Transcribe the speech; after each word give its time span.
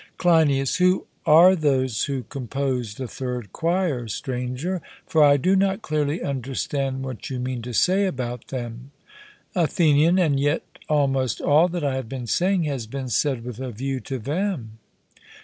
CLEINIAS: 0.17 0.77
Who 0.77 1.05
are 1.27 1.55
those 1.55 2.05
who 2.05 2.23
compose 2.23 2.95
the 2.95 3.07
third 3.07 3.53
choir, 3.53 4.07
Stranger? 4.07 4.81
for 5.05 5.23
I 5.23 5.37
do 5.37 5.55
not 5.55 5.83
clearly 5.83 6.23
understand 6.23 7.03
what 7.05 7.29
you 7.29 7.37
mean 7.39 7.61
to 7.61 7.71
say 7.71 8.07
about 8.07 8.47
them. 8.47 8.89
ATHENIAN: 9.53 10.17
And 10.17 10.39
yet 10.39 10.63
almost 10.89 11.39
all 11.39 11.67
that 11.67 11.83
I 11.83 11.97
have 11.97 12.09
been 12.09 12.25
saying 12.25 12.63
has 12.63 12.87
been 12.87 13.09
said 13.09 13.43
with 13.43 13.59
a 13.59 13.69
view 13.69 13.99
to 13.99 14.17
them. 14.17 14.79